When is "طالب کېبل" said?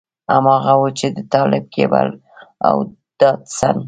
1.33-2.07